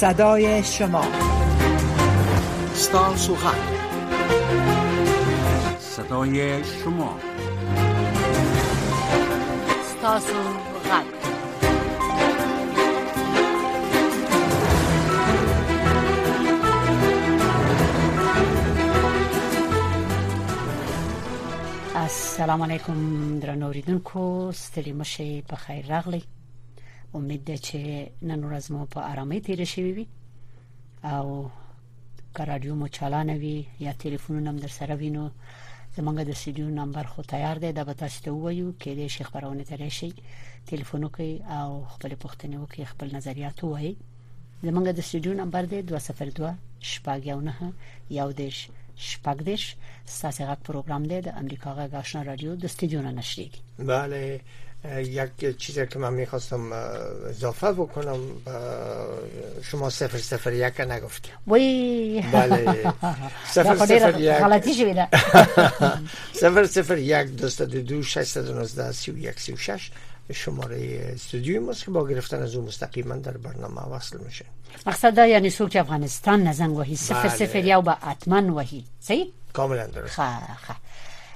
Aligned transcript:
صدای 0.00 0.64
شما 0.64 1.04
استان 2.72 3.16
سوخن 3.16 3.58
صدای 5.78 6.64
شما 6.64 7.18
استان 9.80 10.20
سوخن 10.20 11.04
السلام 21.96 22.62
علیکم 22.62 23.38
در 23.38 23.64
اوریدونکو 23.64 24.52
ستړي 24.54 24.92
مشي 24.92 25.42
په 25.42 25.56
خیر 25.56 25.84
امید 27.18 27.42
ده 27.48 27.56
چې 27.66 27.78
نن 28.28 28.40
ورځ 28.48 28.64
مو 28.72 28.82
په 28.92 29.00
آرامۍ 29.12 29.38
تیر 29.46 29.60
شي 29.72 29.82
وي 29.96 30.06
او 31.14 31.26
کراډیو 32.36 32.72
مو 32.80 32.86
چالانه 32.96 33.34
وي 33.42 33.56
یا 33.86 33.92
ټلیفون 34.02 34.42
هم 34.50 34.56
در 34.64 34.72
سره 34.78 34.94
وینو 35.00 35.24
زمونږ 35.96 36.16
د 36.24 36.32
سټډیو 36.40 36.68
نمبر 36.80 37.04
خو 37.12 37.20
تیار 37.32 37.56
دی 37.62 37.70
د 37.74 37.80
به 37.86 37.94
تاسو 38.00 38.18
ته 38.24 38.30
وایو 38.42 38.68
کې 38.80 38.90
د 38.98 39.00
شیخ 39.14 39.26
خبرونه 39.30 39.64
ترې 39.70 39.90
شي 39.98 40.10
ټلیفون 40.68 41.00
وکي 41.06 41.32
او 41.58 41.68
خپل 41.94 42.10
پوښتنه 42.24 42.56
وکي 42.62 42.82
خپل 42.92 43.06
نظریات 43.16 43.58
وایي 43.64 43.92
زمونږ 44.66 44.84
د 44.94 45.00
سټډیو 45.08 45.32
نمبر 45.42 45.62
دی 45.72 45.78
202 45.88 46.88
شپږ 46.92 47.18
یو 47.30 47.38
نه 47.48 47.54
یو 48.18 48.28
دیش 48.40 48.56
شپږ 48.96 49.36
دیرش 49.48 49.64
ستاسې 50.14 50.42
غږ 50.48 50.58
پروګرام 50.68 51.02
دی 51.10 51.18
د 51.26 51.28
امریکا 51.42 51.70
غږ 51.78 51.90
آشنا 52.00 52.22
رادیو 52.24 52.50
د 52.56 52.64
استودیو 52.64 53.02
نه 53.02 53.22
بله 53.78 54.40
یک 55.20 55.56
چیزی 55.58 55.86
که 55.86 55.98
من 55.98 56.12
میخواستم 56.12 56.72
اضافه 57.28 57.72
بکنم 57.72 58.20
شما 59.62 59.90
سفر 59.90 60.18
سفر 60.18 60.52
یک 60.52 60.80
نگفتی 60.80 61.30
وی 61.46 61.66
بله 62.32 62.60
سفر 63.50 63.76
سفر 63.86 63.86
خب، 63.86 64.00
خب، 64.00 64.12
خب، 64.12 64.18
یک 64.18 64.28
غلطی 64.44 64.72
سفر 66.32 66.66
سفر 66.76 66.98
یک 66.98 67.26
دوست 67.36 67.62
دو 67.62 68.02
ششصد 68.02 68.48
و 68.50 68.54
نزده 68.60 68.92
سی 68.92 69.10
و 69.10 69.18
یک 69.18 69.40
سی 69.40 69.52
و 69.52 69.56
شش 69.56 69.90
شماره 70.32 71.08
استودیوی 71.14 71.58
ماست 71.58 71.84
که 71.84 71.90
با 71.90 72.08
گرفتن 72.08 72.42
از 72.42 72.54
او 72.56 72.64
مستقیما 72.64 73.16
در 73.16 73.36
برنامه 73.36 73.82
وصل 73.82 74.18
میشه 74.20 74.44
مقصد 74.86 75.18
یعنی 75.28 75.50
سوک 75.50 75.76
افغانستان 75.80 76.42
نزنگ 76.42 76.76
وحی 76.76 76.96
سفر 76.96 77.28
سفر 77.28 77.60
بله. 77.60 77.66
یا 77.68 77.80
با 77.80 77.92
اتمن 77.92 78.50
وحید 78.50 78.84
صحیح؟ 79.00 79.26
کاملا 79.52 79.86
درست 79.86 80.18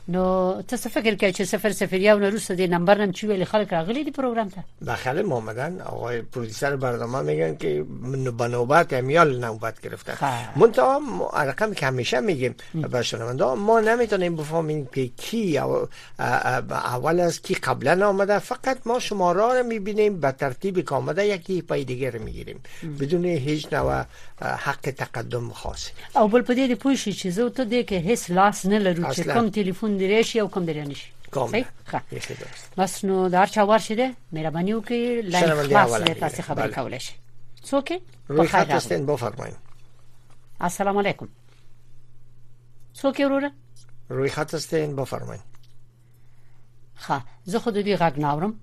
نو 0.09 0.61
تاسو 0.69 0.89
فکر 0.93 1.15
کوئ 1.21 1.31
چې 1.33 1.43
سفر 1.47 1.73
سفری 1.79 2.09
اون 2.09 2.23
روس 2.23 2.51
د 2.59 2.71
نمبر 2.75 2.99
نم 3.01 3.11
چې 3.13 3.25
ویل 3.29 3.45
خلک 3.51 3.73
راغلي 3.73 4.05
دی 4.05 4.11
پروګرام 4.11 4.55
ته 4.55 4.65
داخله 4.83 5.83
آقای 5.93 6.23
پرودوسر 6.35 6.77
برنامه 6.85 7.23
میگن 7.29 7.55
که 7.57 7.85
نو 8.03 8.35
نوبت 8.55 8.93
امیال 8.99 9.37
نوبت 9.45 9.81
گرفته 9.83 10.15
خب. 10.15 10.59
منتها 10.59 11.45
رقم 11.51 11.75
که 11.75 11.87
همیشه 11.87 12.21
میگیم 12.21 12.55
به 12.75 13.03
شنوندا 13.03 13.55
ما 13.55 13.81
نمیتونیم 13.81 14.37
بفهمیم 14.37 14.87
که 14.95 15.07
کی 15.17 15.59
اول 15.59 17.21
از 17.21 17.41
کی 17.43 17.55
قبلا 17.55 18.09
آمده 18.09 18.39
فقط 18.39 18.79
ما 18.87 18.99
شماره 18.99 19.41
رو 19.59 19.63
میبینیم 19.67 20.21
به 20.21 20.33
ترتیب 20.33 20.83
که 20.89 20.95
آمده 20.95 21.27
یکی 21.27 21.63
پای 21.63 21.85
دیگر 21.85 22.17
میگیریم 22.19 22.61
بدون 23.01 23.25
هیچ 23.25 23.73
نوع 23.73 24.03
حق 24.43 24.81
تقدم 25.05 25.51
خاصی 25.51 25.91
او 26.15 26.29
بل 26.29 26.41
پدې 26.45 26.77
پوښی 26.85 27.17
چې 27.17 27.27
زه 27.27 27.51
ته 27.51 27.71
دې 27.83 27.93
هیڅ 28.11 28.31
لاس 28.31 28.67
نه 28.67 28.79
لرو 28.79 29.13
چې 29.13 29.21
کوم 29.29 29.49
تلیفون 29.61 29.90
کندرې 29.91 30.23
شي 30.29 30.41
او 30.41 30.49
کندرې 30.49 30.85
نشي 30.91 31.11
کوم 31.35 31.51
بس 32.79 33.05
نو 33.05 33.29
د 33.29 33.35
هر 33.35 33.47
چا 33.55 33.63
ورشده 33.65 34.07
مهرباني 34.33 34.73
وکړئ 34.75 35.03
لایک 35.33 35.45
خاص 35.75 35.91
له 36.01 36.15
تاسو 36.25 36.41
خبرې 36.49 36.75
کولای 36.75 37.01
شي 37.07 37.13
څوک 37.69 37.89
په 38.37 38.45
خیر 38.53 38.65
راغلی 38.71 39.05
بفرمایئ 39.11 39.53
السلام 40.71 40.97
علیکم 41.03 41.29
څوک 43.01 43.17
وروره 43.21 43.51
روی 44.11 44.31
خط 44.37 44.55
هستین 44.55 44.97
بفرمایئ 44.97 45.41
ها 47.05 47.25
زه 47.45 47.59
خود 47.59 47.75
دوی 47.75 47.97
غږ 47.99 48.19
ناورم 48.25 48.61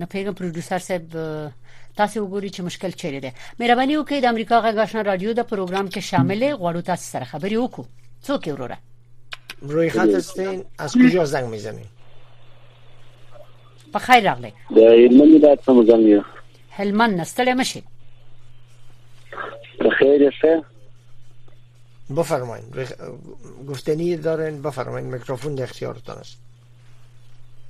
نه 0.00 0.06
پیغام 0.06 0.34
پروډوسر 0.38 0.78
صاحب 0.78 1.52
تاسو 2.00 2.16
وګورئ 2.28 2.50
چې 2.56 2.60
مشکل 2.68 2.90
چیرې 3.00 3.20
ده 3.24 3.32
مهرباني 3.60 3.96
وکړئ 3.98 4.12
د 4.22 4.26
امریکا 4.34 4.62
غږ 4.64 4.78
آشنا 4.78 5.02
رادیو 5.02 5.32
د 5.32 5.40
پروګرام 5.52 5.86
کې 5.94 5.98
شامل 6.10 6.42
غوړو 6.60 6.84
تاسو 6.90 7.02
سره 7.12 7.24
خبرې 7.24 7.56
وکړو 7.68 7.84
څوک 8.26 8.46
وروره 8.48 8.78
روی 9.60 9.90
خط 9.90 10.08
هستین 10.08 10.64
از 10.78 10.94
کجا 10.96 11.24
زنگ 11.24 11.48
میزنین 11.50 11.84
په 13.92 13.98
خیر 13.98 14.28
راغلی 14.32 14.52
د 14.76 14.78
هلمند 14.78 15.34
ولایت 15.34 15.60
څخه 15.60 15.84
زنګ 15.90 16.06
یم 16.06 16.24
هلمند 16.70 17.20
نستلې 17.20 17.52
مشي 17.54 17.82
په 19.78 19.90
خیر 19.90 20.22
یې 20.22 20.62
بفرمایید 22.16 22.64
رخ... 22.74 22.92
گفتنی 23.68 24.16
دارن 24.16 24.62
بفرمایید 24.62 25.06
میکروفون 25.08 25.54
د 25.54 25.60
اختیارتان 25.62 26.16
است 26.18 26.38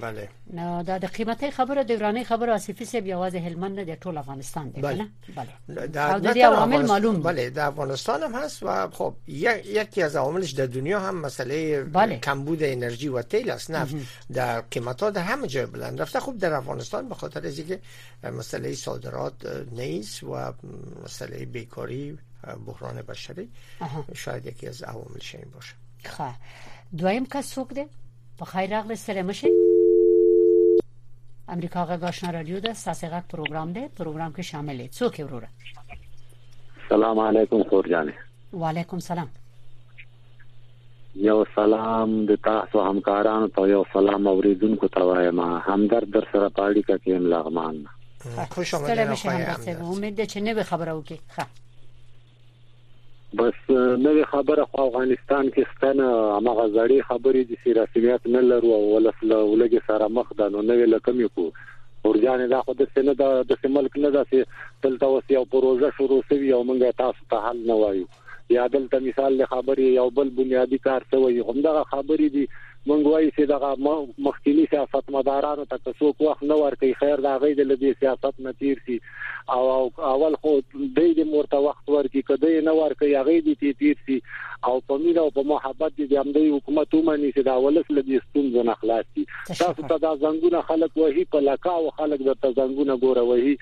بله 0.00 0.28
نه 0.52 0.82
دا 0.82 0.98
د 0.98 1.04
قیمتي 1.06 1.50
خبره 1.50 1.82
د 1.84 2.22
خبره 2.24 2.52
اسفي 2.54 2.84
سیب 2.84 3.06
یوازې 3.06 3.34
هلمند 3.34 3.74
نه 3.80 3.84
د 3.84 3.94
ټول 4.02 4.16
افغانستان 4.18 4.70
دی 4.70 4.80
بله 4.80 5.06
بله 5.36 5.52
دا 5.86 6.18
د 6.18 6.38
عوامل 6.38 6.82
معلوم 6.86 7.22
بله 7.22 7.50
د 7.50 7.58
افغانستان 7.58 8.22
هم 8.22 8.34
هست 8.34 8.62
و 8.62 8.90
خب 8.90 9.14
یکی 9.28 10.02
از 10.02 10.16
عواملش 10.16 10.50
در 10.50 10.66
دنیا 10.66 11.00
هم 11.00 11.20
مسئله 11.20 11.82
بله. 11.84 12.18
کمبود 12.18 12.62
انرژی 12.62 13.08
و 13.08 13.22
تیل 13.22 13.50
است 13.50 13.70
نه. 13.70 13.86
در 14.32 14.60
قیمت 14.60 14.96
در 15.10 15.22
همه 15.22 15.46
جای 15.46 15.66
بلند 15.66 16.02
رفته 16.02 16.20
خب 16.20 16.38
در 16.38 16.52
افغانستان 16.52 17.08
به 17.08 17.14
خاطر 17.14 17.46
از 17.46 17.58
اینکه 17.58 17.80
مسئله 18.24 18.72
صادرات 18.74 19.34
نیست 19.72 20.22
و 20.22 20.52
مسئله 21.04 21.44
بیکاری 21.46 22.18
بحران 22.66 23.02
بشری 23.02 23.50
شاید 24.16 24.46
یکی 24.46 24.66
از 24.68 24.82
عواملش 24.82 25.34
این 25.34 25.50
باشه 25.54 25.74
خا. 26.10 26.30
خب. 26.30 26.34
دویم 26.96 27.24
کس 27.32 27.54
څوک 27.54 27.68
دی 27.74 27.84
په 28.38 28.44
خیر 28.54 28.70
راغلی 28.70 28.96
سره 29.02 29.22
مشه 29.28 29.48
امریکا 31.54 31.84
غږ 31.86 32.02
آشنا 32.08 32.30
رادیو 32.32 32.60
ده 32.66 32.74
ساسه 32.80 33.06
غږ 33.08 33.24
پروګرام 33.30 33.72
ده 33.72 33.88
پروګرام 34.00 34.32
کې 34.32 34.42
شامل 34.42 34.88
څوک 34.88 35.20
وروره 35.20 35.48
سلام 36.88 37.18
علیکم 37.28 37.62
خور 37.70 37.84
جانې 37.92 38.60
وعلیکم 38.64 38.98
سلام 39.06 39.28
یو 41.28 41.38
سلام 41.54 42.14
د 42.32 42.36
تاسو 42.50 42.80
همکارانو 42.90 43.48
ته 43.56 43.68
یو 43.72 43.80
سلام 43.94 44.26
اوریدونکو 44.34 44.88
ته 44.98 45.08
وایم 45.12 45.40
همدرد 45.70 46.10
در 46.10 46.26
سره 46.34 46.48
پاړی 46.48 46.82
کا 46.82 46.98
کې 46.98 47.10
املاغمان 47.10 47.84
خوش 48.50 48.74
آمدید 48.82 49.10
امید 49.10 50.16
ده 50.16 50.26
چې 50.26 50.36
نه 50.36 50.62
خبرو 50.74 51.00
کې 51.06 51.14
ښه 51.36 51.44
بس 53.40 53.56
نوې 54.06 54.24
خبره 54.30 54.64
خو 54.70 54.80
افغانستان 54.86 55.46
کې 55.52 55.68
ستنه 55.68 56.08
هغه 56.48 56.64
زړې 56.72 56.98
خبرې 57.10 57.44
د 57.50 57.60
سیاسيات 57.66 58.26
نه 58.34 58.40
لرو 58.48 58.72
او 58.78 58.82
ولفل 58.94 59.30
ولګي 59.36 59.80
سره 59.86 60.08
مخ 60.16 60.32
ده 60.40 60.48
نو 60.56 60.64
نوې 60.70 60.88
لکمې 60.94 61.30
کو 61.38 61.46
ورجان 62.10 62.44
دا 62.52 62.58
خو 62.66 62.74
د 62.80 62.88
سینه 62.96 63.14
د 63.52 63.70
ملک 63.78 63.96
نه 64.04 64.10
داسې 64.16 64.84
تلته 64.86 65.10
وسی 65.14 65.38
او 65.40 65.44
پروژه 65.54 65.90
شروع 66.00 66.18
سوي 66.32 66.50
او 66.56 66.60
موږ 66.72 66.98
تاسو 67.00 67.28
ته 67.32 67.46
حل 67.46 67.62
نه 67.70 67.78
وایو 67.84 68.06
یا 68.58 68.66
دلته 68.76 69.00
مثال 69.08 69.40
له 69.40 69.46
خبرې 69.54 69.96
یو 70.00 70.06
بل 70.20 70.34
بنیادی 70.42 70.78
کار 70.88 71.08
څه 71.14 71.24
وایي 71.24 71.48
همدغه 71.52 71.84
خبرې 71.94 72.28
دي 72.36 72.46
مونږ 72.90 73.06
وایي 73.10 73.26
چې 73.34 73.50
دغه 73.50 74.22
مخکنی 74.26 74.62
سیاست 74.70 75.10
مدارانو 75.16 75.66
ته 75.72 75.92
څوک 75.98 76.24
وخت 76.26 76.42
نه 76.50 76.56
ورکړي 76.60 76.98
خیر 77.02 77.20
دا 77.26 77.34
غي 77.44 77.50
د 77.58 77.68
لدی 77.72 77.92
سیاست 78.00 78.40
نه 78.46 78.52
تیر 78.62 78.80
شي 78.86 78.96
او 79.56 79.60
اول 80.08 80.36
خو 80.44 80.54
دې 80.62 81.12
د 81.20 81.28
مورته 81.34 81.60
وخت 81.66 81.92
ورکړي 81.94 82.24
کدی 82.30 82.50
نه 82.70 82.74
ورکړي 82.78 83.12
هغه 83.12 83.44
دې 83.48 83.78
تیر 83.82 84.02
شي 84.08 84.16
او 84.70 84.74
په 84.88 84.98
مینا 85.04 85.26
او 85.26 85.30
په 85.38 85.46
محبت 85.52 85.96
دې 85.98 86.10
د 86.14 86.24
همدې 86.24 86.58
حکومت 86.58 86.96
ومني 86.98 87.30
چې 87.36 87.46
دا 87.50 87.56
ولس 87.66 87.94
لدی 88.00 88.20
ستونزه 88.24 88.66
نه 88.70 88.76
خلاص 88.82 89.06
شي 89.18 89.26
تاسو 89.30 89.88
ته 89.92 90.02
دا 90.06 90.12
زنګونه 90.26 90.66
خلک 90.72 90.98
وਹੀ 91.04 91.26
په 91.36 91.46
لکا 91.50 91.78
او 91.80 91.94
خلک 92.00 92.26
د 92.30 92.38
تزنګونه 92.46 93.00
ګوره 93.04 93.26
وਹੀ 93.30 93.54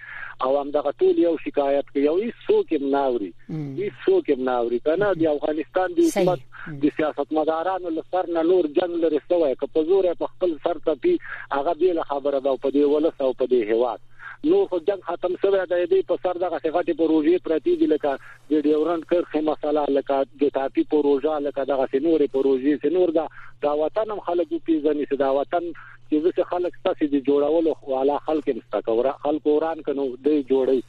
او 0.47 0.51
همدغه 0.63 0.97
ټول 1.05 1.23
یو 1.27 1.37
شکایت 1.45 1.93
کوي 1.95 2.07
یو 2.11 2.17
هیڅ 2.23 2.51
څوک 2.51 2.89
نه 2.97 3.07
اوري 3.13 3.31
هیڅ 3.33 4.05
څوک 4.09 4.35
نه 4.49 4.59
اوري 4.65 4.83
کنه 4.91 5.13
د 5.25 5.31
افغانستان 5.37 5.99
د 6.01 6.09
حکومت 6.09 6.49
د 6.69 6.91
سیاستمدارانو 6.97 7.91
لسر 7.97 8.27
نه 8.37 8.43
نور 8.49 8.67
جنگ 8.79 8.97
لري 9.05 9.21
سوې 9.29 9.55
که 9.61 9.67
په 9.77 9.85
زور 9.91 10.09
په 10.23 10.27
خپل 10.33 10.55
سر 10.65 10.81
ته 10.89 10.95
پی 11.05 11.13
هغه 11.53 11.75
به 11.83 12.05
خبره 12.09 12.41
ده 12.41 12.57
په 12.65 12.73
دې 12.77 12.85
ولس 12.95 13.17
او 13.27 13.31
په 13.43 13.47
دې 13.53 13.69
هواد 13.71 14.49
نو 14.51 14.59
خو 14.73 14.79
جنگ 14.89 15.07
ختم 15.07 15.37
شوی 15.45 15.63
دی 15.73 15.87
د 15.93 16.05
په 16.11 16.19
سر 16.25 16.41
دغه 16.43 16.61
غټي 16.75 16.97
پروژې 17.01 17.41
پرتی 17.49 17.75
دي 17.85 17.89
لکه 17.93 18.13
د 18.53 18.67
ډیورنت 18.69 19.07
کرخې 19.15 19.45
مسله 19.49 19.87
لکه 19.99 20.21
د 20.45 20.53
تاپی 20.59 20.85
پروژه 20.95 21.39
لکه 21.47 21.67
دغه 21.73 21.89
سنوري 21.95 22.29
پروژې 22.37 22.85
سنور 22.85 23.15
دا 23.19 23.27
دا 23.67 23.75
وطن 23.83 24.15
هم 24.15 24.23
خلک 24.29 24.55
پیژني 24.69 25.05
چې 25.11 25.23
دا 25.25 25.31
وطن 25.41 25.69
چې 25.73 26.25
ځکه 26.29 26.53
خلک 26.53 26.79
تاسو 26.89 27.11
دي 27.17 27.23
جوړولو 27.31 27.75
خو 27.81 27.99
علا 28.03 28.21
خلک 28.31 28.49
مستقره 28.61 29.19
خلک 29.27 29.51
وران 29.55 29.85
کنو 29.91 30.09
دوی 30.29 30.41
جوړي 30.53 30.81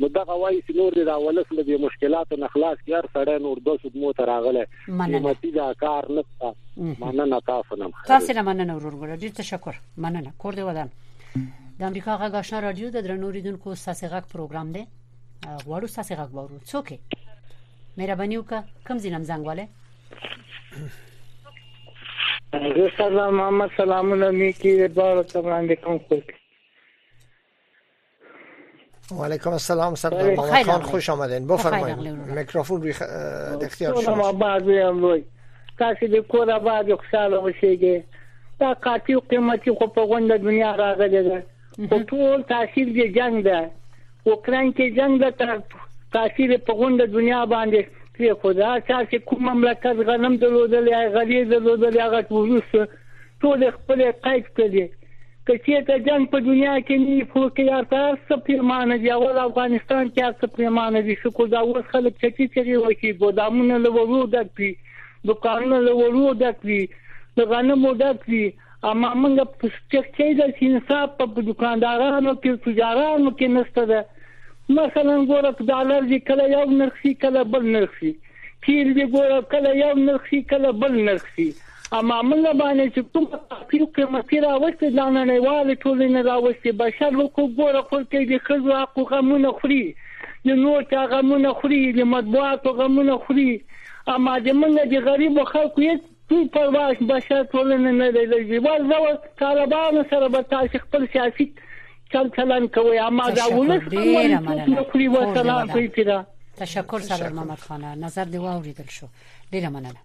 نو 0.00 0.06
دا 0.08 0.22
غوايي 0.28 0.60
چې 0.66 0.70
نور 0.76 0.92
دې 0.96 1.04
دا 1.06 1.14
ولس 1.24 1.48
له 1.56 1.62
دې 1.68 1.76
مشکلاتو 1.80 2.36
نه 2.42 2.48
خلاص 2.52 2.76
کیار 2.84 3.04
سړی 3.16 3.34
نور 3.46 3.56
د 3.66 3.68
سود 3.82 3.94
مو 4.02 4.08
تر 4.20 4.26
راغله 4.30 4.62
قیمتي 5.08 5.50
دا 5.56 5.66
کار 5.82 6.02
نه 6.18 6.22
تا 6.44 6.50
مننه 7.02 7.38
تاسو 7.50 7.72
نه 7.82 7.88
تاسو 8.12 8.30
نه 8.38 8.42
مننه 8.50 8.72
ورور 8.78 8.94
ګور 9.02 9.08
ډیر 9.24 9.32
تشکر 9.42 9.76
مننه 10.06 10.30
کور 10.44 10.54
دې 10.60 10.64
ودان 10.70 10.88
د 11.34 11.84
امریکا 11.90 12.12
غږ 12.22 12.40
آشنا 12.42 12.58
رادیو 12.66 12.92
د 12.96 12.98
درنو 13.08 13.28
ریډونکو 13.36 13.68
ساسې 13.82 14.06
غږ 14.14 14.24
پروګرام 14.34 14.68
دی 14.78 14.84
غواړو 15.68 15.86
ساسې 15.98 16.14
غږ 16.22 16.30
وورو 16.32 16.68
څوک 16.72 16.88
مهرباني 18.00 18.36
وکړه 18.42 18.60
کوم 18.88 18.98
ځینم 19.06 19.22
زنګواله 19.32 19.66
زه 22.80 22.86
سلام 23.06 23.32
محمد 23.42 23.70
سلام 23.82 24.06
الله 24.16 24.30
می 24.42 24.50
کی 24.64 24.72
د 24.84 24.86
بار 25.00 25.16
څنګه 25.32 25.74
کوم 25.86 25.98
خوښ 26.08 26.26
و 29.12 29.24
علیکم 29.24 29.50
السلام 29.50 29.94
سردار 29.94 30.34
محمد 30.34 30.62
خان 30.64 30.82
خوش 30.82 31.10
آمدین 31.10 31.46
بفرمایید 31.46 31.98
میکروفون 32.38 32.82
روی 32.82 32.90
اختیار 33.62 34.02
شما 34.02 34.32
بعد 34.32 34.66
ویم 34.66 35.02
وای 35.02 35.24
تاسو 35.78 36.06
د 36.06 36.18
کور 36.20 36.50
آباد 36.50 36.94
خوشاله 36.94 37.36
اوسئ 37.36 37.96
دا 38.60 38.74
قاطع 38.74 39.14
قیمتي 39.28 39.70
خو 39.72 39.86
په 39.86 40.00
غونډه 40.06 40.36
دنیا 40.42 40.76
راغلې 40.76 41.22
ده 41.28 41.42
خو 41.88 41.98
ټول 42.10 42.48
تاثیر 42.48 42.88
د 42.98 43.14
جنگ 43.16 43.44
ده 43.44 43.70
اوکران 44.24 44.72
کې 44.72 44.96
جنگ 44.96 45.20
ده 45.20 45.30
تر 45.30 45.60
تاثیر 46.12 46.56
په 46.58 46.72
غونډه 46.72 47.06
دنیا 47.06 47.44
باندې 47.46 47.80
کې 48.16 48.32
خدا 48.42 48.80
چې 49.10 49.16
کوم 49.26 49.48
مملکت 49.50 49.96
غنم 50.08 50.36
درلودل 50.36 50.88
یا 50.88 51.02
غلې 51.10 51.48
درلودل 51.52 52.00
هغه 52.00 52.22
ټول 52.22 52.86
ټول 53.42 53.70
خپل 53.70 54.10
قید 54.22 54.44
کړي 54.58 54.88
کچې 55.48 55.76
ته 55.88 55.96
جنگ 56.06 56.26
په 56.32 56.40
دنیا 56.46 56.72
کې 56.86 56.96
نه 57.02 57.26
فو 57.32 57.42
کې 57.56 57.64
یا 57.72 57.76
تر 57.92 58.16
څه 58.24 58.36
پیرمانه 58.48 58.96
دی 59.04 59.10
او 59.12 59.28
افغانستان 59.42 60.08
کې 60.08 60.24
هر 60.24 60.32
څه 60.40 60.56
پیرمانه 60.56 61.00
دي 61.06 61.14
شکو 61.20 61.46
دا 61.54 61.62
اوس 61.68 61.86
خلک 61.92 62.18
چکی 62.24 62.46
چری 62.56 62.74
وکی 62.82 63.12
ګودامونه 63.22 63.78
لورو 63.84 64.18
دکې 64.34 64.68
دکانونه 65.30 65.78
لورو 65.86 66.24
دکې 66.42 67.48
غنمو 67.52 67.92
دکې 68.02 68.42
اما 68.90 69.10
موږ 69.22 69.56
په 69.62 70.04
څه 70.12 70.36
د 70.42 70.52
انصاف 70.68 71.16
په 71.22 71.42
دکاندارانو 71.48 72.36
کې 72.44 72.62
تجارانو 72.68 73.34
کې 73.38 73.56
نشته 73.56 73.86
ده 73.92 74.78
مثلا 74.80 75.16
ګوره 75.32 75.54
ډالر 75.72 76.10
دی 76.12 76.20
کله 76.28 76.50
یو 76.52 76.66
نرخ 76.82 77.00
کله 77.24 77.48
بل 77.56 77.70
نرخ 77.78 77.98
کیل 78.68 78.94
دی 79.00 79.08
ګوره 79.16 79.42
کله 79.56 79.74
یو 79.82 79.92
نرخ 80.04 80.30
کله 80.54 80.76
بل 80.84 81.00
نرخ 81.10 81.34
اما 81.98 82.16
موږ 82.30 82.44
باندې 82.58 82.92
چې 82.94 83.06
کوم 83.14 83.24
تفکر 83.30 83.82
کې 83.94 84.10
مخې 84.16 84.42
راوستي 84.42 84.88
د 84.96 85.08
نړیوال 85.14 85.70
ټولنې 85.84 86.20
راوستي 86.28 86.72
بشر 86.82 87.16
وکړو 87.20 87.46
ګوره 87.56 87.80
خپل 87.86 88.02
کې 88.02 88.28
د 88.32 88.44
خزو 88.48 88.74
حقوق 88.80 89.14
مونږ 89.30 89.56
خوري 89.62 89.78
د 90.50 90.60
نور 90.60 90.84
ته 90.92 91.00
هغه 91.04 91.18
مونږ 91.30 91.56
خوري 91.62 91.80
د 91.96 92.06
مطبوعاتو 92.10 92.72
هغه 92.76 92.86
مونږ 92.98 93.24
خوري 93.24 93.48
اما 94.16 94.34
د 94.44 94.56
موږ 94.60 94.86
د 94.92 95.02
غریب 95.08 95.40
خلکو 95.48 95.84
یې 95.86 96.04
څه 96.04 96.52
پرواز 96.58 97.02
بشر 97.10 97.40
ټولنې 97.40 97.98
نه 98.02 98.10
دی 98.18 98.22
لږی 98.34 98.62
ول 98.68 98.86
زو 98.92 99.32
طالبان 99.42 100.00
سره 100.12 100.28
به 100.36 100.48
تاسو 100.54 100.82
خپل 100.84 101.08
سیاسي 101.16 101.48
چل 102.14 102.30
چلن 102.38 102.68
کوي 102.78 103.00
اما 103.08 103.26
دا 103.40 103.48
ولس 103.56 103.90
کوم 103.96 104.78
خوري 104.94 105.08
وسلام 105.16 105.74
پیدا 106.00 106.20
تشکر 106.62 107.04
سلام 107.10 107.36
محمد 107.40 107.66
خان 107.68 107.84
نظر 108.06 108.32
دی 108.36 108.44
واوریدل 108.46 108.94
شو 109.00 109.10
ډیره 109.10 109.74
مننه 109.78 110.00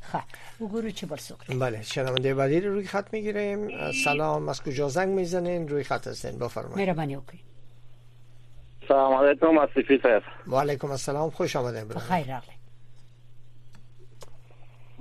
خب 0.00 0.20
گروه 0.68 0.90
چه 0.90 1.06
بر 1.06 1.16
سکره 1.16 1.56
بله 1.56 1.82
شنونده 1.82 2.34
بعدی 2.34 2.60
رو 2.60 2.72
روی 2.72 2.86
خط 2.86 3.12
میگیریم 3.12 3.68
سلام 4.04 4.48
از 4.48 4.62
کجا 4.62 4.88
زنگ 4.88 5.08
میزنین 5.08 5.68
روی 5.68 5.84
خط 5.84 6.06
هستین 6.06 6.38
بفرمایید 6.38 6.76
مهربانی 6.76 7.14
اوکی 7.14 7.40
سلام 8.88 9.12
علیکم 9.14 9.58
از 9.58 9.70
صاحب 10.02 10.22
و 10.48 10.56
علیکم 10.56 10.90
السلام 10.90 11.30
خوش 11.30 11.56
آمدین 11.56 11.84
برای 11.84 12.00
خیر 12.00 12.34
اغلی 12.34 12.54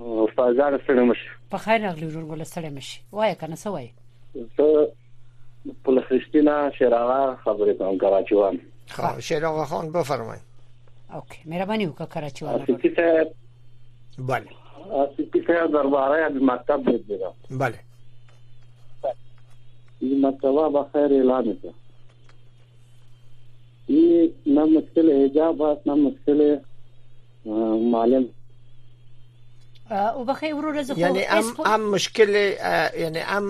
استاد 0.09 0.57
جان 0.57 0.77
ستړي 0.77 0.99
مشي 1.09 1.29
په 1.51 1.57
خیر 1.57 1.85
اغلی 1.87 2.05
ورور 2.05 2.35
ګل 2.37 2.43
ستړي 2.47 2.65
مشي 2.75 3.01
وای 3.11 3.35
کنه 3.35 3.55
څه 3.55 3.67
وای 3.67 3.89
زه 4.57 4.91
پوله 5.83 6.01
خریستینا 6.01 6.71
شیراغا 6.77 7.35
خبرې 7.43 7.77
کوم 7.77 7.97
کراچوان 7.97 8.59
خب 8.87 9.19
شیراغا 9.19 9.65
خان 9.65 9.91
بفرمایید 9.91 10.43
اوکی 11.13 11.39
مهرباني 11.49 11.87
وکړه 11.97 12.05
کراچوان 12.13 12.65
بله 14.17 14.45
سپیکر 15.17 15.65
درباره 15.67 16.29
د 16.29 16.35
مکتب 16.43 16.81
بده 16.83 17.19
بله 17.51 17.79
این 19.99 20.25
مکتبه 20.25 20.69
بخیر 20.69 21.13
اعلان 21.13 21.57
کرد 21.63 21.73
این 23.87 24.31
نه 24.45 24.63
مشکل 24.63 25.23
حجاب 25.25 25.61
هست 25.61 25.87
نه 25.87 25.93
مشکل 25.93 26.59
معلم 27.91 28.25
او 30.15 30.25
بخیر 30.25 30.53
او 30.53 30.71
رزق 30.71 30.97
یعنی 30.97 31.19
هم 31.21 31.43
هم 31.65 31.89
مشکل 31.89 32.29
یعنی 32.99 33.19
هم 33.19 33.43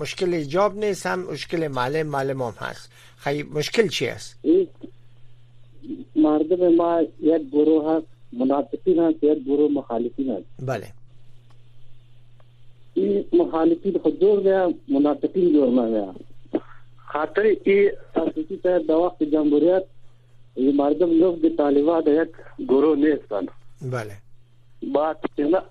مشکل 0.00 0.34
حجاب 0.34 0.76
نیست 0.84 1.06
هم 1.06 1.18
مشکل 1.18 1.68
معلم 1.68 2.06
معلم 2.06 2.42
هم 2.42 2.54
هست 2.58 2.92
خیلی 3.16 3.42
خب، 3.42 3.58
مشکل 3.58 3.88
چی 3.88 4.06
است 4.08 4.38
مردم 6.16 6.74
ما 6.74 7.02
یک 7.20 7.48
گروه 7.50 7.90
هست 7.96 8.13
منافقین 8.38 8.98
هستند 8.98 9.20
که 9.20 9.34
گروه 9.46 9.70
مخالفین 9.70 10.30
هستند 10.30 10.68
بله 10.68 10.86
این 12.94 13.24
مخالفین 13.32 13.98
خود 14.02 14.20
جوړ 14.20 14.38
دي 14.46 14.74
منافقین 14.94 15.48
جوړ 15.54 15.68
نه 15.78 15.84
دي 16.52 16.58
خاطر 17.12 17.42
ای 17.42 17.92
تاسو 18.14 18.42
ته 18.62 18.78
د 18.78 18.90
وخت 18.90 19.22
جمهوریت 19.22 19.84
ای 20.56 20.72
مردم 20.72 21.10
لوگ 21.20 21.36
د 21.46 21.56
طالبان 21.56 22.00
د 22.02 22.08
یک 22.08 22.30
گروه 22.68 22.96
نه 22.98 23.18
هستند 23.22 23.48
بله 23.92 24.14
بات 24.94 25.16
نه 25.38 25.62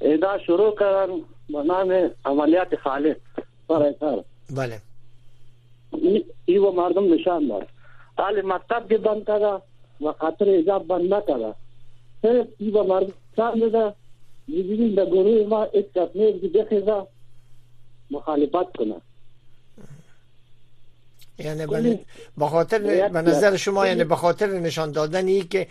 ادا 0.00 0.38
شروع 0.38 0.74
کردن 0.80 1.12
به 1.48 1.62
نام 1.62 2.10
عملیات 2.24 2.76
خالص 2.76 3.16
پر 3.68 3.82
اثر 3.82 4.24
بله 4.56 4.78
ای 6.46 6.58
و 6.58 6.70
مردم 6.72 7.14
نشان 7.14 7.48
داد 7.48 7.66
حال 8.18 8.42
مکتب 8.44 8.88
دی 8.88 8.96
بند 8.96 9.24
کرا 9.24 9.62
و 10.00 10.12
خاطر 10.12 10.58
حجاب 10.58 10.86
بند 10.86 11.14
نکرا 11.14 11.54
Hep 12.22 12.60
İvalar 12.60 13.04
sahnede 13.36 13.94
birbirinde 14.48 15.04
gururla 15.04 15.70
etkatmaya 15.72 16.42
bir 16.42 16.64
heza 16.70 17.06
مخالفت 18.16 18.68
کنه 18.78 18.96
یعنی 21.46 21.64
بله 21.74 21.90
بخاطر 22.40 22.78
به 23.16 23.20
نظر 23.30 23.52
شما 23.64 23.80
یعنی 23.86 24.04
به 24.12 24.16
خاطر 24.22 24.48
نشان 24.66 24.88
دادن 24.92 25.26
ای 25.26 25.42
که 25.52 25.66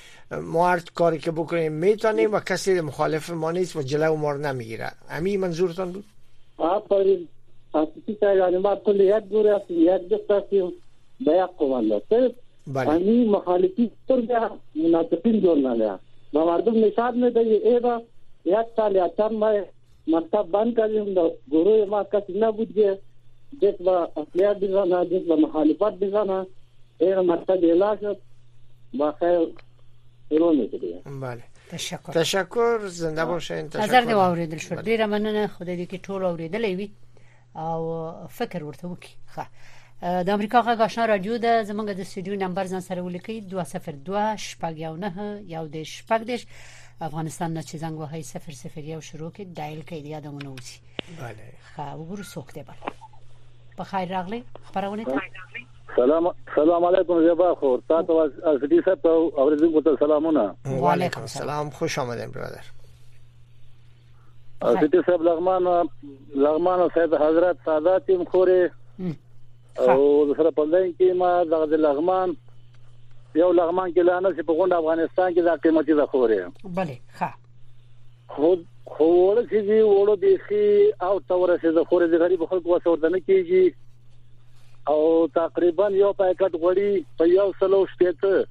ما 0.53 0.67
هر 0.69 0.79
کاری 0.95 1.19
که 1.25 1.31
بکنیم 1.31 1.71
میتونیم 1.71 2.33
و 2.33 2.39
کسی 2.39 2.81
مخالف 2.81 3.29
ما 3.29 3.51
نیست 3.51 3.75
و 3.75 3.81
جلو 3.81 4.15
ما 4.15 4.31
رو 4.31 4.37
نمیگیره 4.37 4.89
همین 5.07 5.39
منظورتان 5.39 5.91
بود 5.91 6.03
آفرین 6.57 7.27
اساسی 7.73 8.17
یعنی 8.21 8.57
ما 8.57 8.75
کل 8.75 8.99
یک 8.99 9.23
گروه 9.31 9.55
هستیم 9.55 9.79
یک 9.81 10.01
دست 10.09 10.31
هستیم 10.31 10.71
به 11.25 11.31
یک 11.31 11.57
قوانده 11.57 12.01
صرف 12.09 12.31
همین 12.77 13.29
مخالفی 13.29 13.91
پر 14.07 14.21
مناسبین 14.75 15.41
جور 15.41 15.57
نلیه 15.57 15.95
و 16.34 16.46
مردم 16.46 16.86
نشاد 16.86 17.15
میده 17.15 17.39
ایوا 17.39 18.01
یک 18.46 18.67
سال 18.75 18.96
یا 18.96 19.07
چند 19.17 19.31
ماه 19.31 19.55
مکتب 20.07 20.43
بند 20.51 20.75
کردیم 20.77 21.05
گروه 21.51 21.86
ما 21.89 22.03
کسی 22.03 22.39
نبود 22.39 22.74
که 22.75 23.00
دیش 23.62 23.75
با 23.75 24.10
اصلیت 24.17 24.57
بزنه 24.60 25.05
دیش 25.05 25.24
با 25.27 25.36
مخالفت 25.36 25.93
بزنه 26.03 26.46
این 27.00 27.19
مکتب 27.31 27.63
اعلان 27.63 27.98
شد 28.01 28.17
با 28.93 29.12
خیر 29.12 29.48
ایران 30.29 30.55
دیگه 30.65 31.01
بله 31.22 31.43
تشکر 31.69 32.12
تشکر 32.13 32.79
زنده 32.88 33.25
باشین 33.25 33.69
تشکر 33.69 33.84
نظر 33.84 34.01
دی 34.01 34.12
اوریدل 34.12 34.57
شو 34.57 34.75
ډیره 34.75 35.01
مننه 35.05 35.48
خدای 35.48 35.86
دې 35.86 35.89
کې 35.89 35.98
ټول 36.07 36.22
اوریدلې 36.24 36.67
وي 36.79 36.91
او 37.55 38.12
فکر 38.27 38.63
ورته 38.63 38.88
وکړي 38.88 39.13
ښه 39.36 39.46
د 40.01 40.29
امریکا 40.29 40.59
غږ 40.65 40.81
آشنا 40.85 41.05
رادیو 41.09 41.37
د 41.43 41.63
زمونږ 41.69 41.87
د 41.99 42.03
سټډیو 42.09 42.35
نمبر 42.43 42.65
ځان 42.71 42.81
سره 42.87 43.01
ولیکي 43.01 43.37
202 43.53 44.25
شپږ 44.47 44.73
یو 44.85 44.95
نه 45.03 45.41
یو 45.53 45.63
د 45.75 45.77
شپږ 45.93 46.21
دیش 46.31 46.41
افغانستان 47.07 47.53
نه 47.57 47.61
چې 47.69 47.75
زنګ 47.83 47.95
وهي 47.99 48.21
001 48.21 49.01
شروع 49.07 49.29
کې 49.31 49.43
ډایل 49.57 49.81
کې 49.87 49.97
دی 50.05 50.11
یادونه 50.15 50.49
وسی 50.51 50.79
bale 51.21 51.47
ښه 51.71 51.83
وګورو 51.99 52.29
څوک 52.33 52.47
دی 52.57 52.63
بل 52.69 52.79
په 53.77 53.83
خیر 53.89 54.07
راغلی 54.17 54.41
خبرونه 54.69 55.03
ته 55.09 55.65
سلام 55.99 56.29
سلام 56.59 56.85
علیکم 56.89 57.23
زیبا 57.27 57.51
خور 57.59 57.79
تاسو 57.93 58.19
از 58.27 58.31
دې 58.37 58.79
سره 58.85 59.17
اورځم 59.41 59.75
کو 59.75 59.81
ته 59.91 59.97
سلامونه 60.07 60.47
وعلیکم 60.87 61.21
السلام 61.33 61.69
خوش 61.81 61.99
آمدین 62.07 62.31
برادر 62.39 62.73
از 64.61 64.75
دې 64.75 65.05
سره 65.05 65.17
لغمان 65.17 65.67
لغمان 66.47 66.89
صاحب 66.89 67.15
حضرت 67.27 67.57
سادات 67.71 68.05
تیم 68.13 68.23
خوره 68.33 68.71
او 69.86 70.34
سره 70.38 70.51
په 70.51 70.63
لین 70.69 70.93
کې 71.00 71.13
ما 71.22 71.31
دغه 71.53 71.77
لغمان 71.86 72.34
یو 73.39 73.50
لغمان 73.51 73.91
کې 73.93 74.03
لانه 74.07 74.31
چې 74.38 74.43
په 74.50 74.53
غونډه 74.53 74.77
افغانستان 74.84 75.34
کې 75.34 75.41
دا 75.50 75.55
قیمتي 75.63 75.93
ده 76.00 76.05
خورې 76.13 76.39
bale 76.77 76.96
ها 77.19 77.31
خو 78.36 78.53
خو 78.96 79.05
ول 79.12 79.41
چې 79.48 79.84
وړو 79.89 80.15
بيخي 80.24 80.67
او 81.10 81.19
تور 81.19 81.50
چې 81.50 81.69
د 81.79 81.84
خورې 81.89 82.07
د 82.13 82.24
غریب 82.24 82.46
خلکو 82.53 82.75
وسوردنه 82.75 83.19
کیږي 83.27 84.93
او 84.96 85.27
تقریبا 85.39 85.88
یو 86.00 86.13
پیکټ 86.24 86.60
غوړي 86.62 87.05
په 87.17 87.27
یو 87.36 87.48
سلو 87.60 87.86
شپته 87.93 88.46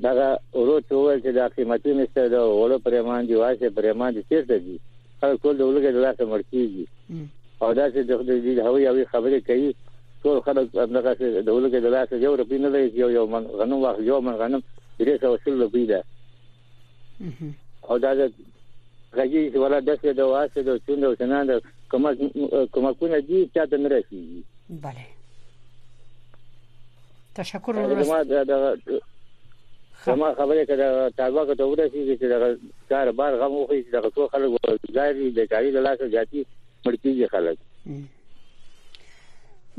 دا 0.04 0.38
ورو 0.54 0.80
چوول 0.90 1.22
چې 1.22 1.30
دا 1.36 1.48
قیمتي 1.50 1.94
نشته 1.94 2.28
دا 2.30 2.44
ولو 2.54 2.78
پرېمان 2.80 3.28
دی 3.28 3.36
واشه 3.36 3.70
پرېمان 3.70 4.14
دي 4.14 4.24
چیرته 4.30 4.58
دي 4.58 4.80
هر 5.24 5.36
کول 5.38 5.58
دولګه 5.58 5.92
د 5.92 5.96
لاسه 6.06 6.26
مرکیږي 6.26 6.86
او 7.62 7.74
دا 7.74 7.92
چې 7.92 8.02
د 8.04 8.24
دې 8.24 8.68
هوی 8.68 8.88
هوی 8.88 9.06
خبرې 9.06 9.42
کوي 9.48 9.76
ټول 10.24 10.42
خلک 10.46 10.72
دغه 10.72 11.14
چې 11.14 11.46
دولګه 11.46 11.80
د 11.80 11.86
لاسه 11.96 12.16
یو 12.18 12.36
رپی 12.36 12.58
نه 12.58 12.70
دی 12.70 13.00
یو 13.00 13.10
یو 13.10 13.26
من 13.28 13.44
غنم 13.46 13.80
واخ 13.84 14.00
یو 14.00 14.22
من 14.22 14.34
غنم 14.36 14.64
دې 15.00 15.20
څه 15.22 15.26
وصول 15.26 15.58
لوي 15.60 15.86
دا 15.86 16.02
او 17.90 17.98
دا 17.98 18.14
غږی 18.18 19.52
چې 19.52 19.56
ولا 19.56 19.80
د 19.80 19.96
څه 19.98 20.08
د 20.14 20.20
واسه 20.28 20.62
د 20.64 20.78
چوند 20.86 21.04
او 21.04 21.14
څنګه 21.16 21.62
کوم 21.92 22.66
کوم 22.72 22.94
کونه 22.94 23.20
دي 23.20 23.50
چې 23.56 23.68
د 23.72 23.76
نرسي 23.88 24.44
bale 24.70 25.06
تشکر 27.36 27.80
ورسره 27.80 29.02
سما 30.04 30.30
خبره 30.38 30.64
کړه 30.66 31.10
طالبہ 31.20 31.42
کو 31.48 31.56
ته 31.62 31.66
ورسیږي 31.70 32.16
چې 32.20 32.26
دا 32.34 32.38
کار 32.90 33.08
بار 33.22 33.32
غمو 33.42 33.62
خو 33.68 33.74
چې 33.76 33.90
دا 33.94 34.00
ټول 34.20 34.28
خلک 34.34 34.50
ورځي 34.56 35.26
بیکاری 35.40 35.70
د 35.78 35.80
لاسه 35.88 36.06
جاتی 36.16 36.40
مړکیږي 36.86 37.26
خلک 37.34 37.58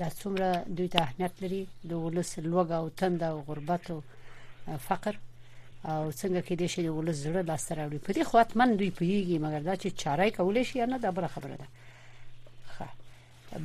دا 0.00 0.08
څومره 0.11 0.68
دوی 0.78 0.88
ته 0.94 0.99
اهمیت 1.02 1.35
لري 1.42 1.62
د 1.90 1.92
ولس 1.92 2.30
لوګ 2.40 2.68
او 2.80 2.87
تند 3.02 3.20
او 3.28 3.37
غربت 3.49 3.85
او 3.90 3.99
فقر 4.88 5.14
او 5.85 6.11
څنګه 6.12 6.40
کې 6.46 6.54
دې 6.61 6.68
شي 6.73 6.82
د 6.82 6.87
ولز 6.94 7.18
زړه 7.26 7.40
لاس 7.50 7.73
راوړي 7.73 7.99
په 8.06 8.12
دې 8.16 8.23
خوات 8.28 8.56
من 8.56 8.76
دوی 8.76 8.90
پیږي 8.99 9.38
مګر 9.44 9.62
دا 9.68 9.75
چې 9.82 9.88
چارای 10.02 10.30
کولې 10.38 10.62
شي 10.68 10.87
نه 10.92 10.99
دا 10.99 11.11
بل 11.11 11.26
خبره 11.26 11.56
ده 11.62 11.66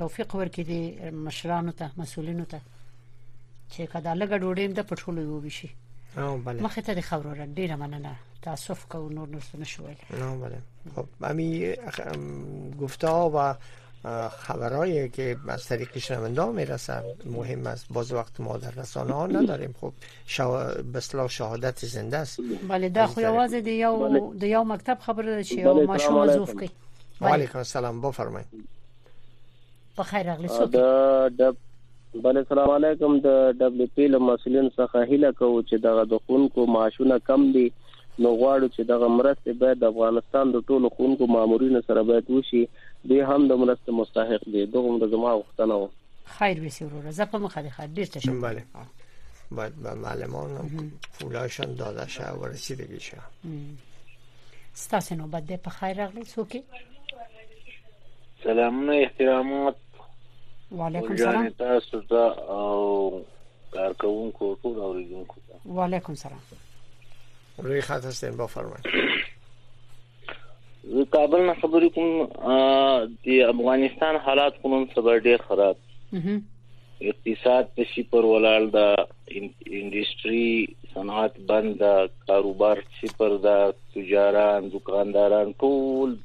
توفیق 0.02 0.30
ورکړي 0.39 0.63
دې 0.72 0.80
مشرانو 1.28 1.72
ته 1.80 1.86
مسولینو 1.98 2.46
ته 2.52 2.60
چې 3.74 3.82
کدا 3.94 4.12
لګه 4.22 4.36
ډوډۍ 4.42 4.66
د 4.74 4.80
پټولو 4.89 5.20
یو 5.28 5.39
بشي 5.46 5.70
او 6.18 6.38
بله 6.46 6.63
مخه 6.63 6.82
ته 6.88 7.02
خبرو 7.10 7.34
را 7.39 7.46
ډیره 7.60 7.76
مننه 7.82 8.12
تاسف 8.42 8.86
کو 8.92 9.10
نور 9.18 9.28
نشو 9.36 9.58
نشویل 9.63 9.98
او 10.26 10.32
بله 10.44 10.60
خب 10.96 11.08
همین 11.30 11.76
گفته 12.82 13.10
و 13.34 13.38
خبرهایی 14.42 15.10
که 15.10 15.38
از 15.48 15.66
طریق 15.68 15.98
شنونده 15.98 16.42
ها 16.42 16.52
میرسن 16.52 17.04
مهم 17.26 17.68
است 17.68 17.86
باز 17.94 18.13
وقت 18.13 18.39
ما 18.39 18.58
در 18.58 18.70
رسانه 18.72 19.13
ها 19.13 19.28
نداریم 19.28 19.76
خب 19.82 19.92
شو... 20.26 20.58
بسلا 20.94 21.28
شهادت 21.28 21.80
زنده 21.86 22.18
است 22.18 22.39
بله 22.70 22.89
دا 22.89 23.08
خو 23.08 23.22
یوازې 23.22 23.54
د 23.54 23.68
یو 23.68 24.34
د 24.39 24.44
یو 24.44 24.63
مکتب 24.63 24.98
خبره 25.02 25.26
ده 25.36 25.44
چې 25.44 25.54
یو 25.58 25.86
ماشوم 25.86 26.16
وظوف 26.18 26.54
کوي 26.54 26.70
وعلیکم 27.22 27.58
السلام 27.58 28.02
بفرمایئ 28.02 28.46
په 29.98 30.04
خیر 30.04 30.30
اغلی 30.30 30.48
سو 30.48 30.66
د 31.39 31.56
بله 32.24 32.44
سلام 32.50 32.70
علیکم 32.70 33.20
د 33.20 33.28
دبليو 33.52 33.88
پی 33.96 34.08
له 34.08 34.18
مسولین 34.18 34.70
څخه 34.78 34.96
هیله 35.10 35.32
کوم 35.32 35.62
چې 35.63 35.74
دغه 35.74 36.06
د 36.06 36.18
خونکو 36.28 36.66
معاشونه 36.66 37.20
کم 37.20 37.52
دي 37.52 37.72
نو 38.20 38.30
غواړو 38.39 38.70
چې 38.76 38.80
دغه 38.88 39.08
مرسته 39.08 39.54
باید 39.54 39.80
د 39.80 39.84
افغانستان 39.84 40.52
د 40.52 40.58
ټولو 40.60 40.89
خونکو 40.94 41.26
مامورینو 41.28 41.82
سره 41.88 42.04
باید 42.04 42.32
وشي 42.32 42.68
دی 43.08 43.20
هم 43.20 43.48
د 43.48 43.52
مرسته 43.52 43.92
مستحق 43.92 44.44
دی 44.46 44.66
دغه 44.66 44.98
د 45.02 45.08
زما 45.12 45.34
وختنه 45.38 45.74
و 45.76 45.88
خیر 46.26 46.60
به 46.62 46.70
سرور 46.70 47.12
زه 47.12 47.26
په 47.26 47.38
مخه 47.38 47.62
دی 47.62 47.70
خیر 47.70 47.86
ډیر 47.88 48.06
تشکر 48.13 48.39
بله 48.39 48.63
باید 49.52 49.76
به 49.76 49.94
معلمان 49.94 50.92
پولاشان 51.20 51.76
داده 51.76 52.08
شه 52.10 52.30
و 52.32 52.46
رسیدگی 52.46 53.00
شه 53.00 53.18
ستاسو 54.74 55.16
نوبت 55.16 55.44
دی 55.48 55.58
په 55.58 55.70
خیر 55.70 55.98
راغلی 55.98 56.26
څوک 56.26 56.58
سلامونه 58.44 58.96
احترامات 58.98 59.76
وعلیکم 60.72 61.08
السلام 61.12 61.50
تاسو 61.50 62.02
ته 62.02 62.52
او 62.56 63.26
کارکونکو 63.72 64.58
ټول 64.63 64.78
اوریدونکو 64.78 65.36
وعلیکم 65.66 66.12
السلام 66.13 66.39
روی 67.58 67.82
خط 67.82 68.06
هستین 68.06 68.38
بفرمایید 68.38 68.84
کابل 71.15 71.39
نه 71.47 71.54
خبرې 71.54 71.89
کوم 71.95 72.28
د 73.26 73.52
افغانستان 73.54 74.15
حالات 74.28 74.56
کوم 74.62 74.86
سبا 74.95 75.13
ډېر 75.26 75.43
خراب 75.47 75.82
اقتصاد 77.12 77.69
په 77.78 77.86
شي 77.91 78.04
پر 78.13 78.28
ولال 78.30 78.65
دا 78.76 78.86
انډستری 79.39 80.47
صنعت 80.93 81.36
بند 81.52 81.76
دا 81.82 81.91
کاروبار 82.30 82.82
صفر 82.99 83.36
دا 83.45 83.56
تجاران 83.97 84.69
دکانداران 84.78 85.52
ټول 85.67 86.15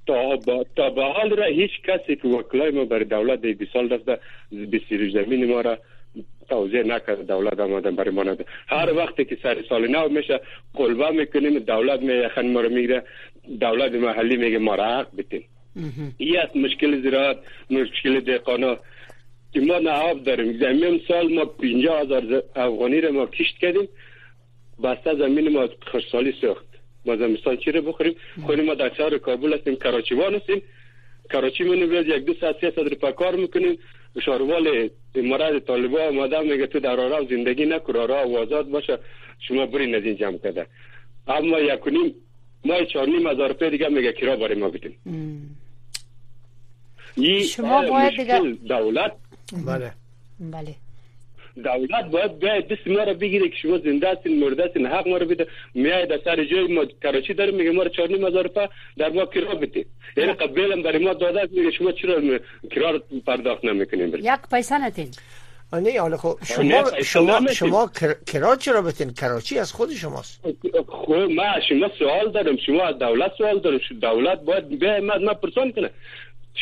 تا 0.07 0.37
با 0.47 0.65
به 0.91 1.03
حال 1.03 1.37
را 1.37 1.45
هیچ 1.45 1.71
کسی 1.83 2.17
که 2.17 2.29
وکلای 2.29 2.71
ما 2.71 2.85
برای 2.85 3.05
دولت 3.05 3.41
دی 3.41 3.69
سال 3.73 3.89
رفته 3.89 4.19
بسیار 4.73 5.11
زمین 5.25 5.49
ما 5.51 5.61
را 5.61 5.79
توضیح 6.49 6.83
نکرد 6.83 7.27
دولت 7.27 7.61
آمدن 7.61 7.97
برای 7.97 8.11
ما 8.11 8.23
نده 8.23 8.45
هر 8.69 8.93
وقتی 8.95 9.25
که 9.25 9.39
سر 9.43 9.57
سال 9.69 9.89
نو 9.89 10.09
میشه 10.09 10.41
قلبه 10.75 11.11
میکنیم 11.11 11.59
دولت 11.59 12.01
می 12.01 12.15
یخن 12.15 12.53
ما 12.53 12.61
رو 12.61 12.69
میگیره 12.69 13.03
دولت 13.61 13.93
محلی 13.95 14.37
میگه 14.37 14.59
ما 14.59 14.75
را 14.75 14.85
حق 14.85 15.07
بتیم 15.19 15.45
یه 16.19 16.49
مشکل 16.55 17.03
زراعت 17.03 17.37
مشکل 17.71 18.21
دیقانا 18.21 18.77
که 19.53 19.61
ما 19.61 19.79
نهاب 19.79 20.25
داریم 20.25 20.61
زمین 20.61 21.01
سال 21.09 21.33
ما 21.35 21.45
پینجا 21.45 21.97
هزار 21.99 22.43
افغانی 22.57 23.01
رو 23.01 23.13
ما 23.13 23.27
کشت 23.27 23.59
کردیم 23.59 23.89
بسته 24.85 25.15
زمین 25.17 25.53
ما 25.53 25.69
خرسالی 25.93 26.35
سخت 26.43 26.65
ما 27.07 27.17
زمستان 27.17 27.57
چی 27.57 27.73
رو 27.73 27.83
بخوریم 27.83 28.15
خونی 28.47 28.63
ما 28.63 28.75
در 28.75 28.95
شهر 28.95 29.19
کابل 29.19 29.53
هستیم 29.55 29.77
وان 30.19 30.35
هستیم 30.35 30.63
کراچی 31.31 31.65
منو 31.65 31.87
بیاد 31.87 32.07
یک 32.07 32.25
دو 32.25 32.35
ساعت 32.41 32.61
سه 32.61 32.71
ساعت 32.77 32.95
پا 32.95 33.13
کار 33.13 33.35
میکنیم 33.37 33.79
شاروال 34.27 34.89
مرد 35.17 35.59
طالبا 35.59 36.07
آمده 36.09 36.41
میگه 36.41 36.67
تو 36.67 36.81
در 36.81 37.01
آرام 37.01 37.27
زندگی 37.27 37.65
نکر 37.67 37.99
آرام 37.99 38.33
و 38.33 38.37
آزاد 38.39 38.71
باشه 38.71 38.99
شما 39.49 39.67
برین 39.67 39.95
از 39.95 40.03
این 40.05 40.17
جمع 40.17 40.39
کده 40.39 40.67
اما 41.29 41.59
یک 41.61 41.89
نیم 41.89 42.15
ما 42.65 42.85
چارنیم 42.85 43.45
دیگه 43.71 43.89
میگه 43.89 44.13
کرا 44.13 44.37
بریم 44.37 44.59
ما 44.59 44.69
بیدیم 44.71 44.97
شما 47.57 47.83
باید 47.89 48.11
دیگه 48.17 48.41
دولت 48.69 49.13
بله 49.57 49.93
بله 50.41 50.75
دولت 51.65 52.05
باید 52.11 52.39
به 52.39 52.65
دست 52.77 52.87
ما 52.89 53.03
رو 53.03 53.15
بگیره 53.15 53.49
که 53.49 53.57
شما 53.63 53.79
زنده 53.79 54.11
هستین 54.11 54.45
مرده 54.45 54.65
هستین 54.65 54.87
حق 54.87 55.09
ما 55.09 55.17
رو 55.17 55.27
بده 55.27 55.47
میای 55.75 56.07
در 56.07 56.19
سر 56.25 56.45
جای 56.45 56.75
ما 56.75 56.85
کراچی 57.03 57.35
داره 57.35 57.51
میگه 57.51 57.71
ما 57.71 57.83
رو 57.83 57.89
چهار 57.89 58.09
نیم 58.09 58.27
هزار 58.27 58.51
در 58.97 59.09
ما 59.11 59.25
کرا 59.27 59.55
بده 59.55 59.85
یعنی 60.17 60.33
قبل 60.33 60.73
هم 60.73 60.83
برای 60.83 61.05
ما 61.05 61.15
داده 61.15 61.49
میگه 61.51 61.71
شما 61.71 61.93
چرا 61.93 62.39
کرا 62.71 63.03
پرداخت 63.27 63.65
نمیکنیم؟ 63.65 64.15
یک 64.17 64.31
پیسه 64.53 64.79
نتین 64.85 65.09
نه 65.73 66.01
حالا 66.01 66.17
خب 66.17 66.39
شما 66.57 66.85
شما 67.05 67.47
شما 67.53 67.91
کرا 68.27 68.57
چرا 68.57 68.83
بتین 68.83 69.13
کراچی 69.13 69.59
از 69.59 69.73
خود 69.73 69.91
شماست 69.91 70.41
خب 70.89 71.13
ما 71.13 71.61
شما 71.69 71.91
سوال 71.99 72.33
دارم 72.33 72.57
شما 72.57 72.87
از 72.87 72.99
دولت 72.99 73.33
سوال 73.39 73.59
دارم 73.61 73.79
دولت 74.01 74.43
باید 74.43 74.79
به 74.79 75.01
ما 75.01 75.35
پرسان 75.35 75.73
کنه 75.73 75.91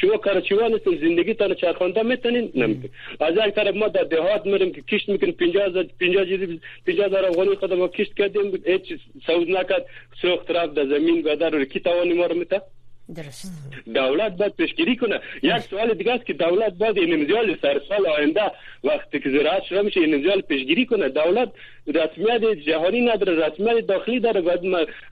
شما 0.00 0.16
کارچیوان 0.16 0.74
هستین 0.74 0.98
زندگی 0.98 1.34
تان 1.34 1.54
چرخانده 1.54 2.02
میتونین 2.02 2.52
نمیتونین 2.54 2.90
از 3.20 3.34
یک 3.46 3.54
طرف 3.54 3.74
ما 3.76 3.88
در 3.88 4.02
دهات 4.04 4.46
میریم 4.46 4.72
که 4.72 4.82
کشت 4.82 5.08
میکنیم 5.08 5.32
50 5.32 5.64
50 6.00 6.24
جدی 6.24 6.60
50 6.86 7.06
هزار 7.06 7.24
افغانی 7.26 7.54
خود 7.54 7.72
ما 7.72 7.88
کشت 7.88 8.14
کردیم 8.14 8.62
هیچ 8.66 8.92
سوز 9.26 9.48
نکرد 9.48 9.84
سوخت 10.22 10.50
رفت 10.50 10.74
در 10.74 10.84
زمین 10.86 11.22
و 11.24 11.36
در 11.36 11.64
کی 11.64 11.80
توانی 11.80 12.12
ما 12.12 12.26
رو 12.26 12.34
میته 12.34 12.60
درست 13.16 13.52
دولت 13.94 14.36
باید 14.36 14.56
پیشگیری 14.56 14.96
کنه 14.96 15.20
یک 15.42 15.58
سوال 15.58 15.94
دیگه 15.94 16.12
است 16.12 16.26
که 16.26 16.32
دولت 16.32 16.72
باید 16.74 16.98
این 16.98 17.12
امزیال 17.14 17.56
سر 17.62 17.80
سال 17.88 18.06
آینده 18.06 18.40
وقتی 18.84 19.18
که 19.18 19.30
زراعت 19.30 19.62
شروع 19.62 19.82
میشه 19.82 20.00
این 20.00 20.14
امزیال 20.14 20.40
پیشگیری 20.40 20.86
کنه 20.86 21.08
دولت 21.08 21.52
رسمیت 21.86 22.44
جهانی 22.66 23.00
نداره 23.00 23.46
رسمیت 23.48 23.86
داخلی 23.86 24.20
داره 24.20 24.40
باید 24.40 24.60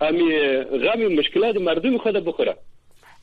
همی 0.00 0.38
غم 0.60 1.12
مشکلات 1.12 1.56
مردم 1.56 1.98
خود 1.98 2.14
بخوره 2.14 2.54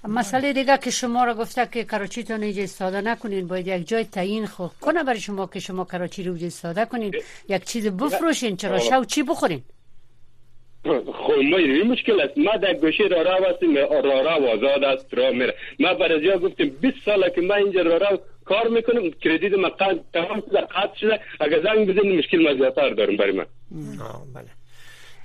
مسئله 0.10 0.54
دیگه 0.54 0.78
که 0.78 0.92
شما 0.92 1.24
را 1.24 1.34
گفته 1.34 1.68
که 1.72 1.84
کراچی 1.84 2.24
تو 2.24 2.42
اینجا 2.42 2.64
استاده 2.64 3.02
نکنین 3.02 3.48
باید 3.48 3.68
یک 3.68 3.88
جای 3.88 4.04
تعیین 4.06 4.46
خود 4.46 4.72
کنه 4.82 5.04
برای 5.04 5.20
شما 5.20 5.48
که 5.48 5.60
شما 5.60 5.86
کراچی 5.86 6.24
رو 6.24 6.34
استاده 6.34 6.86
کنین 6.86 7.14
یک 7.50 7.64
چیز 7.66 7.88
بفروشین 7.98 8.56
چرا 8.58 8.80
شو 8.80 9.04
چی 9.04 9.24
بخورین 9.24 9.62
خب 10.84 10.92
ما 11.52 11.58
این 11.58 11.88
مشکل 11.92 12.22
است 12.22 12.38
ما 12.38 12.58
در 12.58 12.74
گوشه 12.74 13.04
را 13.12 13.22
را 13.22 13.36
هستیم 13.50 13.76
را 13.78 14.00
را 14.22 14.52
آزاد 14.54 14.84
است 14.84 15.14
را 15.14 15.32
میره 15.32 15.56
ما 15.80 15.94
برای 15.94 16.28
جا 16.28 16.38
گفتیم 16.38 16.78
20 16.82 16.96
ساله 17.06 17.30
که 17.30 17.42
من 17.42 17.56
اینجا 17.56 17.82
را 17.82 17.98
را 17.98 18.20
کار 18.46 18.68
میکنم 18.68 19.12
کردید 19.12 19.56
ما 19.56 19.70
تمام 20.14 20.42
شده 20.50 20.62
قد 20.62 20.94
شده 21.02 21.20
اگر 21.40 21.64
زنگ 21.64 21.88
بزنیم 21.96 22.18
مشکل 22.20 22.58
زیادتر 22.58 22.90
دارم 22.90 23.18
برای 23.18 23.32
من 23.32 23.46
بله 24.36 24.48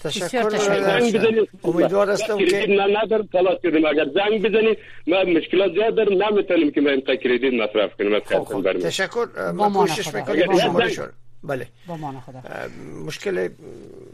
تشکر 0.09 0.49
زنگ 0.59 1.49
امیدوار 1.65 2.11
هستم 2.11 2.39
که 2.39 2.67
نه 2.69 3.03
ندارم 3.03 3.29
خلاص 3.33 3.61
کردیم 3.63 3.87
اگر 3.87 4.07
زنگ 4.15 4.43
بزنید 4.43 4.79
ما 5.07 5.23
مشکلات 5.25 5.73
زیاد 5.73 5.95
دارم 5.95 6.23
نمیتونیم 6.23 6.71
که 6.71 6.81
من 6.81 7.01
تا 7.01 7.17
کردید 7.17 7.55
مصرف 7.55 7.97
کنیم 7.97 8.15
از 8.15 8.23
خب، 8.25 8.39
خب، 8.39 8.43
خاطر 8.45 8.61
برمی 8.61 8.83
تشکر 8.83 9.29
ما 9.55 9.71
کوشش 9.71 10.15
میکنیم 10.15 10.47
بله 11.45 11.67
خدا 11.87 11.97
مشکل 13.07 13.49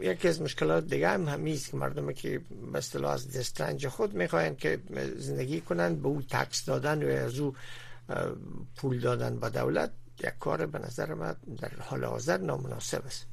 یکی 0.01 0.27
از 0.27 0.41
مشکلات 0.41 0.85
دیگه 0.87 1.07
هم 1.09 1.23
همیست 1.25 1.71
که 1.71 1.77
مردم 1.77 2.11
که 2.11 2.41
به 2.71 2.77
اصطلاح 2.77 3.11
از 3.11 3.27
دسترنج 3.39 3.87
خود 3.87 4.13
میخواین 4.13 4.55
که 4.55 4.77
زندگی 5.17 5.61
کنند 5.61 6.01
به 6.01 6.07
او 6.07 6.21
تکس 6.29 6.65
دادن 6.65 7.03
و 7.03 7.07
از 7.25 7.39
او 7.39 7.55
پول 8.77 8.99
دادن 8.99 9.39
به 9.39 9.49
دولت 9.49 9.91
یک 10.23 10.29
کار 10.39 10.65
به 10.65 10.79
نظر 10.79 11.13
ما 11.13 11.25
در 11.61 11.69
حال 11.85 12.03
حاضر 12.03 12.37
نامناسب 12.37 13.01
است 13.05 13.27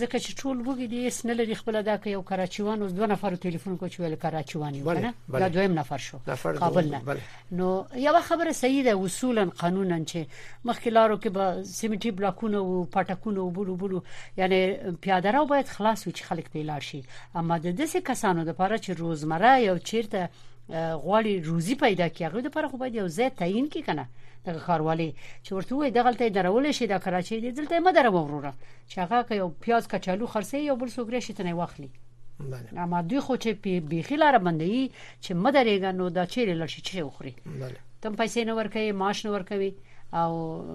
ځکه 0.00 0.18
چې 0.24 0.32
ټول 0.40 0.56
وګړي 0.68 0.86
دې 0.92 1.00
اس 1.08 1.24
نه 1.26 1.34
لري 1.34 1.54
خپل 1.54 1.82
دا 1.82 1.96
کې 1.98 2.08
یو 2.10 2.22
کراچيوان 2.22 2.82
اوس 2.82 2.92
دوه 2.92 3.06
نفر 3.06 3.34
ټلیفون 3.36 3.76
کو 3.76 3.88
چې 3.88 4.00
ویل 4.00 4.16
کراچيوان 4.16 4.74
یو 4.74 4.84
کنه 4.84 5.12
دا 5.40 5.48
دویم 5.48 5.74
نفر 5.74 5.98
شو 5.98 6.18
قابل 6.60 6.90
نه 6.90 7.18
نو 7.52 7.68
یو 7.94 8.20
خبره 8.28 8.52
صحیح 8.52 8.84
ده 8.84 8.96
اصولا 9.04 9.44
قانونا 9.44 9.98
چې 10.04 10.18
مخکلارو 10.64 11.18
کې 11.20 11.28
به 11.36 11.44
سیمټي 11.62 12.06
بلاکونه 12.18 12.56
او 12.58 12.88
پټکونه 12.94 13.38
او 13.38 13.50
بلو 13.50 13.76
بلو 13.76 14.02
یعنی 14.36 14.60
پیاده 15.04 15.30
رو 15.32 15.46
باید 15.46 15.66
خلاص 15.68 16.06
وي 16.06 16.12
چې 16.12 16.22
خلک 16.22 16.50
پیلار 16.52 16.80
شي 16.80 17.02
اما 17.34 17.58
د 17.58 17.78
دې 17.86 17.96
کسانو 18.10 18.42
لپاره 18.42 18.76
چې 18.78 18.90
روزمره 18.98 19.58
یو 19.58 19.78
چیرته 19.78 20.28
غواړي 20.74 21.40
روزي 21.48 21.74
پیدا 21.80 22.06
کړي 22.14 22.22
هغه 22.26 22.40
لپاره 22.50 22.68
خو 22.68 22.76
باید 22.76 22.94
یو 22.94 23.08
ځای 23.08 23.30
تعین 23.38 23.68
کړي 23.70 23.82
کنه 23.86 24.04
دغه 24.46 24.58
خاروالي 24.66 25.10
چې 25.44 25.50
ورته 25.52 25.74
وي 25.76 25.90
دغه 25.90 26.10
تل 26.12 26.28
درول 26.30 26.72
شي 26.72 26.86
د 26.86 26.94
کراچۍ 27.04 27.38
د 27.42 27.46
دلته 27.58 27.80
مدره 27.80 28.10
وروره 28.10 28.52
چې 28.90 28.96
هغه 28.98 29.34
یو 29.40 29.48
پیاز 29.62 29.88
کچالو 29.88 30.26
خرسي 30.26 30.58
یو 30.64 30.76
بل 30.76 30.88
سوګری 30.88 31.20
شي 31.20 31.32
تنه 31.32 31.54
واخلي 31.54 31.90
بله 32.40 32.82
اما 32.84 33.02
دوی 33.02 33.20
خو 33.20 33.36
چې 33.36 33.48
بیخي 33.92 34.16
لار 34.16 34.38
باندې 34.38 34.90
چې 35.24 35.30
مدرېګا 35.44 35.90
نو 35.98 36.08
دا 36.10 36.26
چیرې 36.32 36.54
لشي 36.62 36.80
چې 36.82 36.96
وخوري 37.08 37.34
بله 37.46 37.76
تم 38.02 38.16
پیسې 38.16 38.38
نه 38.46 38.54
ورکوي 38.54 38.92
معاش 38.92 39.26
نه 39.26 39.30
ورکوي 39.32 39.74
او 40.14 40.30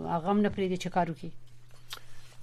هغه 0.07 0.33
نه 0.33 0.49
پریږدي 0.49 0.77
چې 0.83 0.87
کارو 0.95 1.13
کوي 1.13 1.31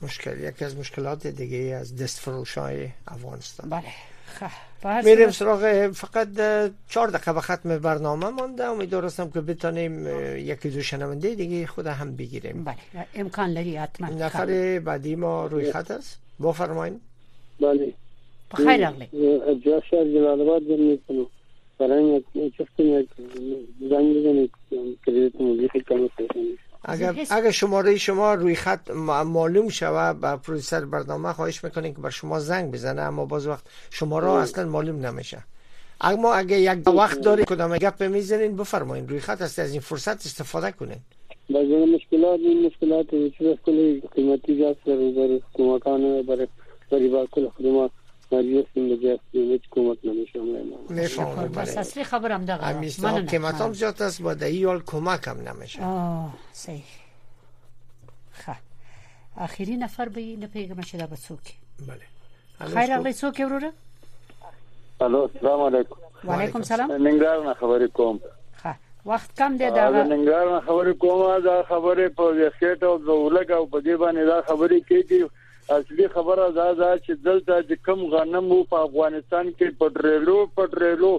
مشکل 0.03 0.41
یکی 0.41 0.65
از 0.65 0.77
مشکلات 0.77 1.27
دیگه 1.27 1.77
از 1.81 1.97
دستفروش 1.97 2.59
های 2.59 2.89
افغانستان 3.07 3.71
بله 3.71 3.93
خب، 4.35 4.87
میریم 5.05 5.19
بله. 5.25 5.31
سراغ 5.31 5.91
فقط 5.91 6.29
چهار 6.91 7.09
دقیقه 7.09 7.33
به 7.33 7.41
ختم 7.41 7.79
برنامه 7.79 8.29
مانده 8.29 8.64
امیدوارستم 8.64 9.31
که 9.31 9.41
بتانیم 9.41 10.07
یکی 10.37 10.69
دو 10.69 10.83
شنونده 10.83 11.35
دیگه 11.35 11.67
خود 11.67 11.87
هم 11.87 12.17
بگیریم 12.17 12.64
بله 12.64 13.07
امکان 13.14 13.55
داری 13.55 13.77
حتما 13.77 14.09
نفر 14.09 14.47
خب. 14.77 14.85
بعدی 14.85 15.17
ما 15.17 15.47
روی 15.47 15.62
بله. 15.64 15.73
خط 15.73 15.91
است 15.91 16.19
بفرمایید 16.45 17.01
بله 17.61 17.93
بخیر 18.53 18.87
اغلی 18.87 19.09
جاسر 19.64 19.97
از 19.97 20.07
جلالباد 20.07 20.62
زمین 20.62 20.99
کنم 21.09 21.27
برای 21.79 22.23
یک 22.35 22.57
چفتیم 22.59 23.01
یک 23.01 23.09
زنگ 23.81 24.17
بزنید 24.17 24.51
کریدت 25.07 25.41
مولی 25.41 25.69
خیلی 25.69 25.85
کم 25.85 26.09
اگر 26.88 27.12
حس... 27.12 27.33
اگر 27.33 27.51
شماره 27.51 27.96
شما 27.96 28.35
روی 28.35 28.55
خط 28.55 28.90
معلوم 29.27 29.68
شود 29.68 30.20
با 30.20 30.37
پروژیسر 30.37 30.85
برنامه 30.85 31.33
خواهش 31.33 31.64
میکنین 31.64 31.94
که 31.94 32.01
بر 32.01 32.11
شما 32.11 32.38
زنگ 32.40 32.72
بزنه 32.72 33.03
اما 33.03 33.27
باز 33.27 33.46
وقت 33.46 33.64
شماره 33.90 34.31
اصلا 34.31 34.68
معلوم 34.68 35.07
نمیشه 35.07 35.38
اما 36.01 36.35
اگه 36.35 36.57
یک 36.61 36.88
وقت 36.88 37.20
داری 37.20 37.44
کدام 37.44 37.79
گپ 37.79 38.03
میزنین 38.03 38.57
بفرمایید 38.57 39.11
روی 39.11 39.20
خط 39.20 39.42
هست 39.42 39.59
از 39.59 39.72
این 39.72 39.81
فرصت 39.81 40.16
استفاده 40.27 40.72
کنین 40.72 40.98
این 41.48 41.94
مشکلات 41.94 42.40
این 42.40 42.66
مشکلات 42.66 43.07
چیز 43.11 43.57
کلی 43.66 44.03
قیمتی 44.14 44.59
جاست 44.59 44.81
برای 44.85 45.14
روبر 45.14 45.40
کمکان 45.55 46.22
برای 46.22 47.09
با 47.09 47.27
کل 47.33 47.48
خدمات 47.48 47.90
مجلس 48.33 48.67
مجاز 48.77 49.19
هیچ 49.33 49.62
کمک 49.71 49.99
نمیشه 50.05 50.41
میفهمم 50.88 51.49
بس 51.49 51.79
اصلی 51.79 52.05
خبر 52.05 52.33
هم 52.33 52.45
دقیقا 52.45 53.09
همین 53.09 53.27
قیمت 53.27 53.55
هم 53.55 53.73
زیاد 53.73 54.03
است 54.03 54.23
با 54.23 54.35
دهی 54.35 54.64
حال 54.64 54.83
کمک 54.87 55.29
هم 55.29 55.41
نمیشه 55.41 55.83
آه 55.85 56.35
صحیح 56.53 56.83
خب 58.33 58.53
آخری 59.37 59.77
نفر 59.77 60.09
به 60.09 60.21
این 60.21 60.47
پیغمه 60.47 60.83
شده 60.83 61.07
به 61.07 61.17
سوک 61.17 61.55
بله 61.88 62.71
خیر 62.85 62.93
الله 62.93 63.12
سوک 63.12 63.43
وروره 63.47 63.73
الو 65.01 65.29
سلام 65.41 65.61
علیکم 65.62 65.95
و 66.25 66.33
علیکم 66.33 66.62
سلام 66.62 66.88
ننګار 66.88 67.47
نه 67.47 67.55
خبرې 67.55 67.91
کوم 67.93 68.21
وخت 69.07 69.38
کم 69.38 69.57
دی 69.57 69.71
دا 69.71 70.05
ننګار 70.05 70.53
نه 70.55 70.61
خبرې 70.61 70.95
کوم 70.99 71.38
دا 71.41 71.62
خبرې 71.62 72.09
په 72.17 72.23
ویبسټ 72.33 72.83
او 72.83 72.99
زولګ 72.99 73.51
او 73.51 73.67
په 73.67 73.81
دې 73.81 73.99
باندې 74.01 74.25
دا 74.27 74.43
خبرې 74.43 74.81
کیږي 74.88 75.25
اصلي 75.76 76.09
خبره 76.14 76.44
دا 76.59 76.64
ده 76.81 76.92
چې 77.04 77.12
دلته 77.24 77.57
د 77.70 77.78
کم 77.88 78.04
غنم 78.12 78.46
په 78.70 78.85
افغانستان 78.85 79.48
کې 79.48 79.74
پټرلو 79.81 80.37
پټرلو 80.61 81.11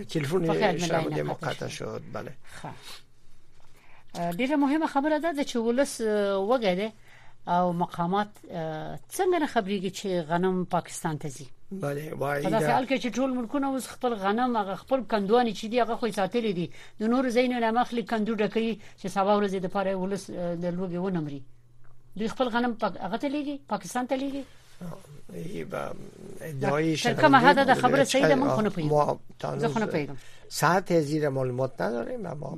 تلفون 0.09 0.77
شمول 0.79 1.23
مقاطع 1.23 1.67
شد 1.67 2.01
بله 2.13 2.31
ډیره 4.31 4.55
مهمه 4.55 4.87
خبره 4.87 5.17
ده 5.17 5.43
چې 5.43 5.55
ولس 5.55 6.01
وګړي 6.47 6.91
او 7.47 7.73
مقامات 7.73 8.27
څنګه 9.13 9.45
خبريږي 9.45 9.91
چې 9.99 10.05
غنم 10.05 10.65
پاکستان 10.65 11.17
ته 11.19 11.29
ځي 11.29 11.47
بله 11.71 12.13
وای 12.13 12.41
دا 12.49 12.59
خیال 12.59 12.85
کې 12.85 12.97
چې 13.01 13.09
ټول 13.15 13.31
ملکونه 13.37 13.67
اوس 13.67 13.87
خپل 13.93 14.13
غنم 14.23 14.57
هغه 14.57 14.75
خپل 14.81 15.01
کندواني 15.13 15.53
چې 15.55 15.65
دی 15.71 15.79
هغه 15.81 15.95
خو 15.95 16.07
ساتلې 16.09 16.51
دي 16.55 16.71
د 16.99 17.03
نور 17.13 17.29
زین 17.37 17.53
نه 17.59 17.71
مخلي 17.79 18.03
کندو 18.11 18.35
ډکې 18.35 18.79
چې 19.01 19.07
سبا 19.15 19.33
ورځ 19.37 19.55
د 19.65 19.67
پاره 19.75 19.95
ولس 19.97 20.29
د 20.35 20.65
لوګي 20.65 20.97
ونمري 21.05 21.41
دوی 22.17 22.27
خپل 22.35 22.47
غنم 22.55 22.73
پاک 22.83 22.93
هغه 23.07 23.17
ته 23.17 23.27
لګي 23.35 23.55
پاکستان 23.73 24.07
ته 24.07 24.17
لګي 24.17 24.43
ایبا 25.33 25.91
ادعای 26.41 26.97
شده 26.97 27.21
کما 27.21 27.39
حدا 27.49 27.63
ده 27.63 27.75
خبر 27.83 28.03
سید 28.03 28.31
من 28.31 28.49
خونه 28.49 28.69
پیدا 28.69 30.09
ما 30.09 30.17
ساعت 30.49 30.93
زیر 31.01 31.29
معلومات 31.39 31.81
نداریم 31.81 32.25
اما 32.33 32.55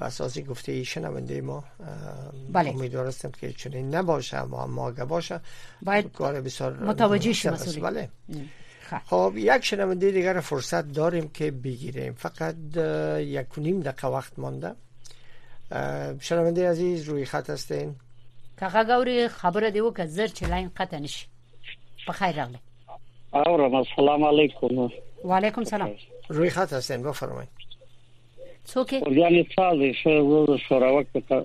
بسازی 0.00 0.42
گفته 0.42 0.72
ای 0.72 0.84
شنونده 0.84 1.40
ما 1.40 1.64
بله. 2.52 2.70
امیدوار 2.70 3.06
هستم 3.06 3.30
که 3.30 3.52
چنین 3.52 3.94
نباشه 3.94 4.36
اما 4.36 4.88
اگه 4.88 5.04
باشه 5.04 5.40
باید 5.82 6.12
کار 6.12 6.40
بسیار 6.40 6.84
متوجهش 6.84 7.46
بله 7.46 8.08
خب. 8.90 8.98
خب. 9.06 9.32
یک 9.36 9.64
شنونده 9.64 10.10
دیگر 10.10 10.40
فرصت 10.40 10.92
داریم 10.92 11.28
که 11.28 11.50
بگیریم 11.50 12.12
فقط 12.12 12.56
یک 13.20 13.58
و 13.58 13.60
نیم 13.60 13.80
دقیقه 13.80 14.08
وقت 14.08 14.38
مانده 14.38 14.72
شنونده 16.20 16.70
عزیز 16.70 17.08
روی 17.08 17.24
خط 17.24 17.50
هستین 17.50 17.96
کاخا 18.60 18.84
گوری 18.84 19.28
خبر 19.28 19.60
دیو 19.70 19.90
که 19.90 20.06
زر 20.06 20.26
چلاین 20.26 20.70
قطع 20.76 20.98
نشی 20.98 21.26
بخیر 22.08 22.36
راغلی 22.36 22.58
آورم 23.32 23.74
السلام 23.74 24.24
علیکم 24.24 24.78
و 25.24 25.34
علیکم 25.34 25.64
سلام 25.64 25.90
روی 26.28 26.50
خط 26.50 26.72
هستین 26.72 27.02
بفرمایید 27.02 27.56
څوک 28.72 28.88
ورجان 29.02 29.34
ساز 29.56 29.82
شه 30.00 30.14
شوراوک 30.68 31.06
ته 31.28 31.44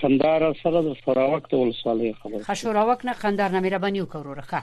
کندار 0.00 0.42
سره 0.62 0.80
د 0.86 0.94
شوراوک 1.04 1.44
ته 1.50 1.56
ولسوالي 1.60 2.10
خبر 2.20 2.42
ښه 2.48 2.54
شوراوک 2.62 3.00
نه 3.08 3.14
کندار 3.24 3.50
نه 3.56 3.60
مهرباني 3.66 4.00
وکړو 4.02 4.34
ښه 4.50 4.60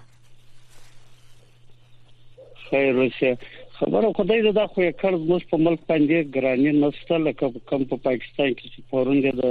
خیر 2.68 2.96
اوسه 3.04 3.32
خبره 3.78 4.12
خدای 4.18 4.42
دې 4.46 4.52
دا 4.60 4.66
خو 4.72 4.80
یې 4.86 4.92
کړ 5.02 5.12
موږ 5.30 5.44
په 5.52 5.58
ملک 5.68 5.82
باندې 5.90 6.32
ګرانی 6.36 6.72
نشته 6.84 7.16
لکه 7.28 7.52
کم 7.72 7.82
په 7.92 7.98
پاکستان 8.08 8.50
کې 8.58 8.66
چې 8.74 8.80
فورن 8.90 9.18
دې 9.24 9.34
د 9.42 9.44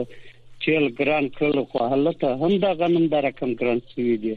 چیل 0.64 0.84
ګران 1.00 1.24
کړل 1.38 1.64
خو 1.70 1.88
حالت 1.92 2.24
هم 2.42 2.52
دا 2.66 2.70
غنم 2.82 3.06
دا 3.12 3.18
رقم 3.28 3.50
ګران 3.62 3.80
شوی 3.94 4.16
دی 4.26 4.34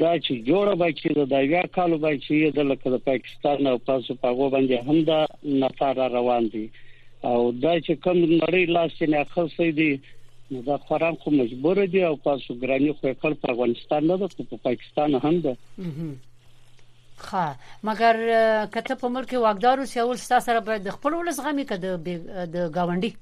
دا 0.00 0.12
چې 0.24 0.32
جوړه 0.48 0.72
بچی 0.84 1.10
دا 1.20 1.24
بیا 1.32 1.62
کالو 1.78 1.96
بچی 2.04 2.38
د 2.56 2.60
لکه 2.72 2.90
د 2.96 3.04
پاکستان 3.10 3.68
او 3.72 3.76
تاسو 3.90 4.12
په 4.22 4.28
غو 4.38 4.46
باندې 4.54 4.84
هم 4.86 4.98
دا 5.10 5.20
نفر 5.66 6.02
روان 6.18 6.52
دي 6.56 6.66
او 7.24 7.52
دا 7.52 7.70
چې 7.86 7.94
کوم 8.06 8.18
نړۍ 8.30 8.66
لاس 8.76 8.96
نه 9.12 9.24
خلصې 9.32 9.68
دي 9.78 10.00
نو 10.54 10.62
دا 10.70 10.76
خوران 10.88 11.14
خو 11.22 11.30
مجبور 11.36 11.80
دي 11.94 12.02
او 12.08 12.14
تاسو 12.28 12.56
ګرانی 12.64 12.90
خو 12.98 13.12
خپل 13.18 13.34
په 13.44 13.52
افغانستان 13.54 14.06
نه 14.10 14.16
ده 14.22 14.44
په 14.52 14.62
پاکستان 14.68 15.14
هم 15.26 15.36
ده 15.46 15.54
خا 17.28 17.44
مګر 17.90 18.20
کته 18.78 18.98
په 19.04 19.12
ملک 19.18 19.34
واګدارو 19.46 19.88
سیول 19.94 20.22
ستا 20.24 20.40
سره 20.48 20.60
باید 20.68 20.90
خپل 20.98 21.18
ولسغمی 21.20 21.64
کده 21.72 21.96
د 22.08 22.68
گاونډي 22.78 23.12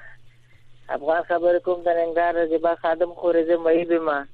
افغان 0.89 1.23
خبره 1.23 1.59
کوم 1.59 1.83
د 1.83 1.87
ننګرهار 1.97 2.45
د 2.57 2.57
با 2.61 2.75
خادم 2.75 3.13
خورزه 3.13 3.57
مې 3.57 3.87
به 3.87 3.99
ما 3.99 4.25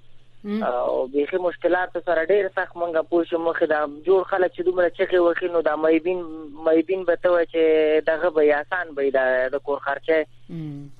او 0.72 1.08
بيخي 1.08 1.38
مشکلات 1.38 1.90
سره 2.06 2.26
ډېر 2.26 2.52
سخت 2.56 2.76
مونږه 2.76 3.06
پوښ 3.12 3.34
مخه 3.40 3.66
دا 3.66 3.88
جوړ 4.08 4.24
خلک 4.24 4.52
چې 4.54 4.62
دومره 4.66 4.90
چخي 4.90 5.18
وکینو 5.18 5.62
دا 5.62 5.76
مېبین 5.76 6.20
مېبین 6.68 7.06
به 7.08 7.16
ته 7.16 7.46
چې 7.46 7.60
دغه 8.08 8.30
به 8.30 8.56
آسان 8.58 8.96
به 8.96 9.10
دا 9.12 9.24
د 9.58 9.66
کور 9.66 9.80
خرچه 9.80 10.26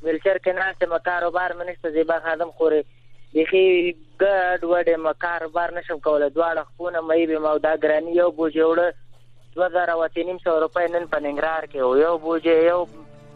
ویلچر 0.02 0.38
کې 0.38 0.48
نه 0.60 0.74
سم 0.80 0.98
کاروبار 0.98 1.54
منشته 1.62 1.92
زیبا 1.92 2.20
خادم 2.26 2.52
خوري 2.52 2.84
دغه 3.36 3.66
ګډ 4.24 4.60
وډه 4.72 4.96
مکار 5.06 5.42
بار 5.56 5.74
نشم 5.78 6.00
کولای 6.06 6.30
دواړه 6.38 6.64
خونه 6.78 7.00
مې 7.08 7.22
به 7.30 7.38
مو 7.46 7.58
دا 7.66 7.74
ګرانی 7.84 8.12
یو 8.22 8.30
بوجوړه 8.32 8.90
2000 9.56 9.90
او 9.94 10.02
300 10.16 10.58
روپۍ 10.64 10.88
نن 10.94 11.06
په 11.12 11.18
ننګرهار 11.26 11.64
کې 11.72 11.78
یو 12.04 12.18
بوجه 12.26 12.56
یو 12.72 12.80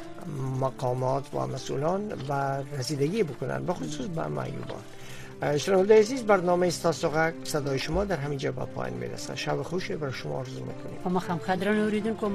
مقامات 0.67 1.25
و 1.35 1.47
مسئولان 1.55 2.13
و 2.29 2.33
رسیدگی 2.79 3.23
بکنن 3.33 3.65
به 3.73 3.75
خصوص 3.79 4.07
به 4.19 4.27
معیوبان 4.37 4.83
شنونده 5.57 5.99
عزیز 5.99 6.23
برنامه 6.23 6.71
ستاسوغک 6.71 7.35
صدای 7.45 7.79
شما 7.79 8.05
در 8.05 8.17
همینجا 8.17 8.53
با 8.53 8.67
پایین 8.67 8.97
میرسه 8.97 9.37
شب 9.37 9.63
خوشی 9.63 9.95
برای 9.97 10.13
شما 10.13 10.39
آرزو 10.39 10.59
میکنیم 10.61 11.01
ما 11.15 11.19
خدران 11.21 11.79
اوریدون 11.79 12.17
که 12.17 12.27